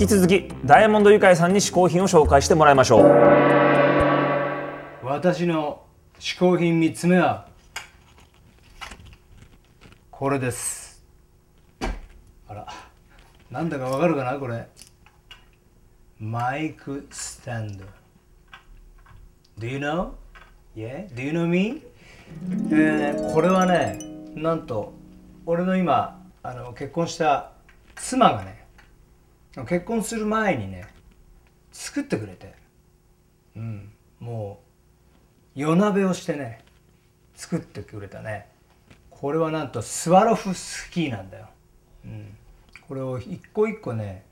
[0.00, 3.04] き続きダイヤモンドユカイさんに試行品を紹介してもらいましょう
[5.04, 5.82] 私の
[6.18, 7.46] 嗜好品3つ目は
[10.10, 11.04] これです
[12.48, 12.66] あら
[13.50, 14.68] なんだかわかるかなこれ
[16.18, 17.84] マイクスタンド
[19.58, 20.12] Do you know?
[20.74, 21.14] Yeah?
[21.14, 21.82] Do you know me?
[22.72, 23.98] えーこれはね
[24.34, 24.94] なんと
[25.44, 27.52] 俺の今あの結婚した
[27.96, 28.59] 妻がね
[29.54, 30.86] 結婚する前にね
[31.72, 32.54] 作ってくれて。
[33.56, 33.92] うん。
[34.20, 34.60] も
[35.56, 36.62] う夜鍋をしてね
[37.34, 38.48] 作ってくれたね。
[39.10, 41.46] これはなんとスワロフスキーなんだよ、
[42.06, 42.36] うん、
[42.88, 44.24] これを一個一個ね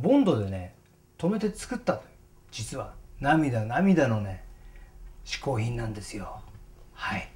[0.00, 0.74] ボンドでね
[1.18, 2.02] 止めて作ったと
[2.50, 2.94] 実は。
[3.20, 4.44] 涙涙のね
[5.24, 6.40] 嗜好品なんですよ。
[6.92, 7.28] はい。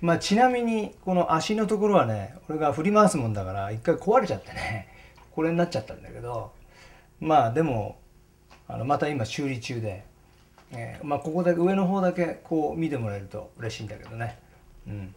[0.00, 4.88] まあちなみにこの足のところはね俺が振り回すもんだから一回壊れちゃってね。
[5.38, 6.50] これになっちゃったんだけど
[7.20, 8.00] まあでも
[8.66, 10.04] あのまた今修理中で、
[10.72, 14.36] えーまあここだけ上の方だけこう見てもらえると嬉しいんだけどね、
[14.88, 15.14] うん、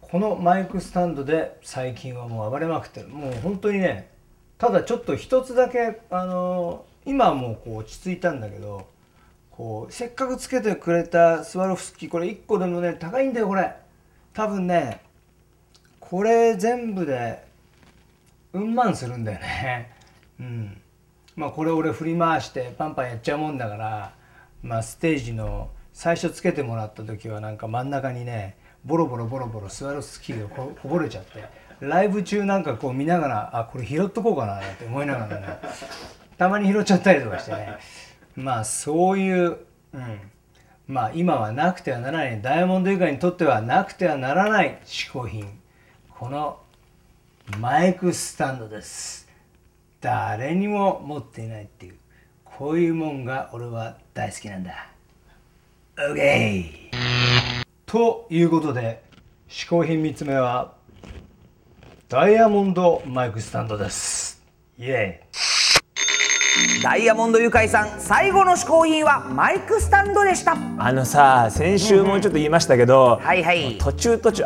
[0.00, 3.08] このマイクスタンドで最近はもう暴れまくってる。
[3.08, 4.08] もう本当にね
[4.56, 8.86] ただちょっと一つだけあの今はもうこう落ち着いたんだけど
[9.50, 13.74] こうせっかくつけてくれたスワロフスキーこれ1個でもね高いんだよこれ。
[14.32, 15.02] 多分ね
[16.00, 17.51] これ全部で
[18.52, 19.92] うん万するんだよね。
[20.40, 20.82] うん。
[21.36, 24.14] まあこれ俺振り回してパンパンやっちゃうもんだから
[24.62, 31.44] まあステージの最初つけてもらった時はなんか真ん中にねボロボロボロボロスワロフスキーがこぼれちゃって
[31.80, 35.58] ライブ中なんかこう見ながらあこれ拾っとこうかななんて思いながらね
[36.36, 37.78] たまに拾っちゃったりとかしてね。
[38.34, 39.58] まあそういう、
[39.92, 40.20] うん、
[40.88, 42.40] まあ今はなくてはならない。
[42.40, 45.46] ダイヤモンド以外にとってはなくてはならない嗜好品。
[46.08, 46.58] この
[47.58, 49.28] マイクスタンドです。
[50.00, 51.94] 誰にも持っていないっていう
[52.44, 54.88] こういうもんが俺は大好きなんだ。
[55.96, 56.64] OK
[57.84, 59.02] ということで
[59.48, 60.74] 試行品3つ目は
[62.08, 64.42] ダイヤモンドマイクスタンドです。
[64.78, 65.31] イエーイ
[66.82, 74.44] ダイヤモンドユカイさん最後の嗜好品はマイクスタンドでしたあのさ先週もちょっと言いましたけど、はいはい途中途中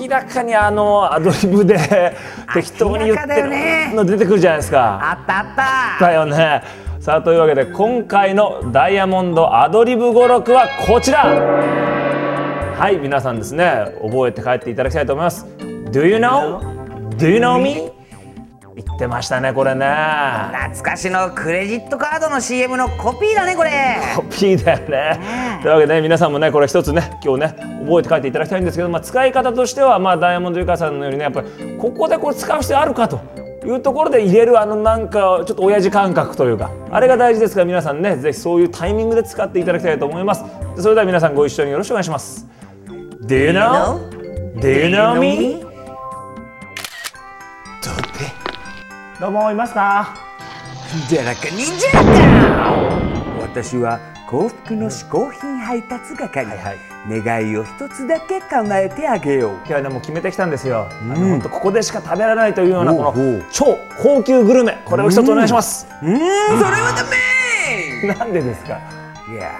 [0.00, 1.76] 明らかにあのアドリブで
[2.54, 5.00] 適当に言ってるの出てくるじゃないですか。
[5.02, 5.42] あったあ
[5.96, 6.62] っただよね。
[7.00, 15.46] さあというわけで今回のダイヤモンドアドリブ語録はこちらはい皆さんですね覚えて帰っていただきたいと思います
[15.90, 16.60] Do you know?
[17.16, 17.97] Do you know me?
[18.82, 19.86] 言ってましたねこれね
[20.70, 23.70] 懐かしのクレジットカードの CM のコピーだねこれ
[24.14, 25.60] コピーだよね。
[25.62, 33.20] というわけで、ね、皆さんもねこれ一つね今日ね覚えて帰っていただきたいんですけど、まあ、使い方としては、まあ、ダイヤモンドユカさんのようにねやっぱりここでこれ使う必要あるかと
[33.66, 40.44] いうところで入れるあのなんかちょっと親父感覚というかあれが大事ですから皆さんねぜひそういうタイミングで使っていただきたいと思います。
[40.76, 42.46] それでは皆さんご一緒によろしくお願いします。
[43.26, 44.08] Do you know?
[44.60, 45.67] Do you know me?
[49.20, 50.14] どうもいますか
[51.08, 52.72] じゃらか忍者だ
[53.42, 53.98] 私は
[54.28, 56.46] 幸福の嗜好品配達係、
[57.08, 59.54] 願いを一つだけ叶えてあげよう。
[59.56, 60.86] 今日はねもう決めてきたんですよ。
[60.90, 64.76] あの本当ここでしか食べられないというようなこの超高級グルメ。
[64.84, 65.86] これを一つお願いします。
[66.02, 66.18] うーん。
[66.18, 67.04] それはダ
[68.06, 68.12] メ。
[68.14, 68.78] なんでですか？
[69.32, 69.50] いや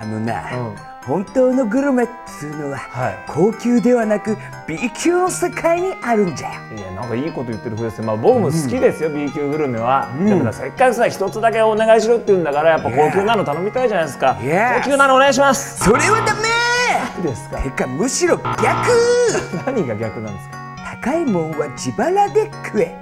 [0.00, 0.76] あのな、うん。
[1.06, 3.18] 本当のグルメっつうのは、はい。
[3.28, 6.54] 高級ではなく B 級の世界にあるんじゃよ。
[6.76, 15.78] いやなんかいいこと言ってる風ですよ、まあ、僕も好きですよ、B 級グルメは、でもさせっかくさ一つだけお願いしろって言うんだからやっぱ高級なの頼みたいじゃないですか、高級なのお願いします。
[15.84, 16.40] それはダメ。
[17.22, 17.58] ですか？
[17.58, 18.64] てかむしろ逆。
[19.66, 20.56] 何が逆なんですか？
[21.02, 22.94] 高いもんは自腹で食え。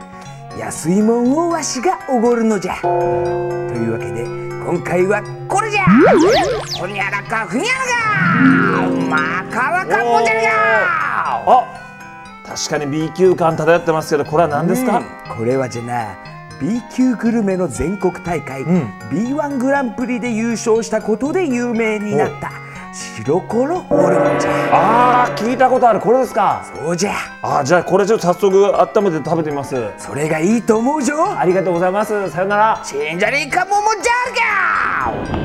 [0.59, 2.75] 安いもんをわしがおごるのじゃ。
[2.82, 5.68] というわけで今回はこれ
[6.78, 10.51] ほにゃらかふにゃらがまかわかもじゃが
[11.47, 11.65] あ
[12.47, 15.03] 確かに B 級感漂ってますけどこれは何ですか、
[15.36, 16.16] これはじゃな
[16.60, 18.66] B 級グルメの全国大会、ん。
[19.10, 22.51] B1 グランプリで優勝したことで有名になった。
[22.92, 26.01] 白コロホルモンじゃあー聞いたことある。
[26.01, 26.65] これですか？
[26.74, 27.13] そうじゃ。
[27.42, 29.77] あーじゃあこれちょっと早速温めて食べてみます。
[29.98, 31.39] それがいいと思うぞ。
[31.39, 32.30] ありがとうございます。
[32.30, 32.80] さよなら。
[32.83, 35.38] 死んじゃねえかももじゃる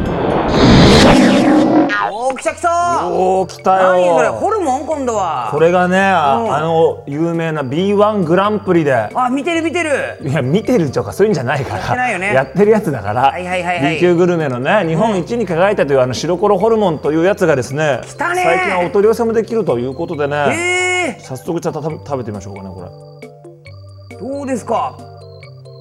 [1.94, 3.08] かおー来た来た。
[3.08, 3.94] おお来たよ。
[3.94, 4.86] 何それホルモン？
[4.86, 5.50] 今度は。
[5.52, 8.94] これがね、あの有名な B1 グランプリで。
[8.94, 10.18] あ見てる見てる。
[10.22, 12.10] いや見てるとかそういうんじゃないから。
[12.10, 13.96] やってるやつだから、はいはいはいはい。
[13.96, 18.44] B 級グルメのね日本一に輝いたというあの白コロホルモンというやつがですねたね。
[18.44, 21.20] 最近はお取り寄せもできるということでねえ。
[21.20, 24.18] 早速ちょっと食べてみましょうかねこれ。
[24.18, 24.98] ー、どうですか？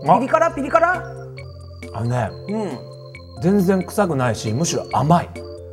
[0.09, 0.19] あ。
[0.19, 0.51] ピリ辛？
[0.53, 0.93] ピリ辛？
[1.95, 3.43] あのねうん。
[3.43, 5.29] 全然臭くないしむしろ甘い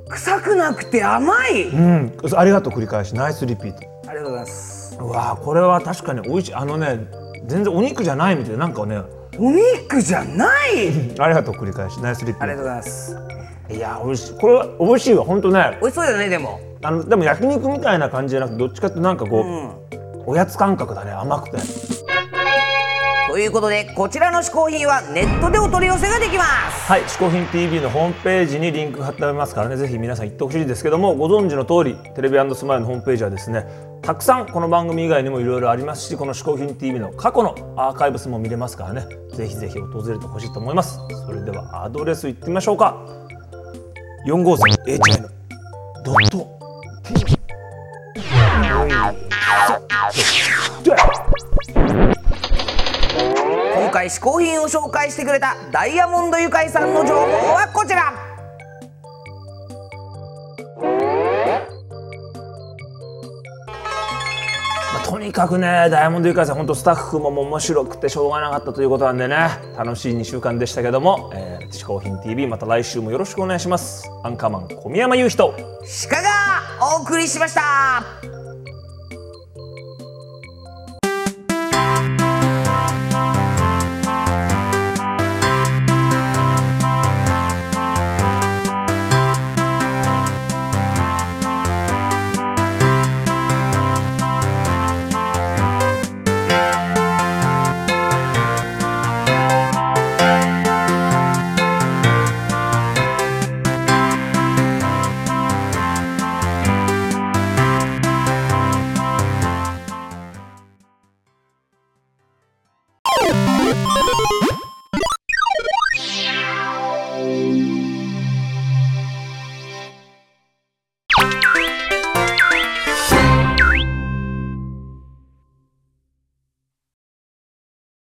[0.09, 1.69] 臭くなくて甘い。
[1.69, 2.17] うん。
[2.35, 3.15] ありがとう繰り返し。
[3.15, 3.79] ナイスリピート。
[4.07, 4.97] ありがとうございます。
[4.99, 6.53] うわーこれは確かに美味しい。
[6.55, 6.99] あのね
[7.45, 8.53] 全然お肉じゃないみたい。
[8.53, 9.01] ななんかね。
[9.37, 10.89] お肉じゃない。
[11.19, 11.99] ありがとう繰り返し。
[12.01, 13.15] ナイスリピーありがとうございます。
[13.69, 14.37] トいや美味しい。
[14.39, 15.77] これは美味しいわ本当ね。
[15.79, 16.59] 美味しそうだねでも。
[16.81, 21.57] あのでも焼肉みたいな感じじゃなくてどっちかってなんかこう、おやつ感覚だね甘くて。
[21.57, 21.63] と
[23.39, 33.65] いうことでこちらの嗜好品はネットでお取り寄せができますはい、嗜好品 TV のホームページにリンク貼ってありますからね、ぜひ皆さん行ってほしいですけども、ご存知の通り、テレビスマイルのホームページはですね、
[34.01, 40.99] たくさんこの番組以外にもいろいろありますし、この嗜好品 TV の過去のアーカイブスも見れますからね、ぜひぜひ訪れてほしいと思います。
[41.27, 42.97] それではアドレス行ってみましょうか。
[44.25, 45.29] 450 h i の
[46.03, 46.59] ドット
[47.03, 47.39] TV。
[53.89, 57.21] 今回嗜好品を紹介してくれたダイヤモンドユカイさんの情報
[57.55, 58.13] はこちら
[65.03, 69.35] とにかくね、ダイヤモンドユカイさん、本当スタッフも面白くてしょうがなかったということなんでね、
[69.75, 74.07] 楽しい2週間でしたけども、えー、嗜好品 TV、また来週もよろしくお願いします。
[74.23, 75.51] アンカーマン、小宮山雄人。
[76.09, 76.29] 鹿が
[76.99, 78.03] お送りしました「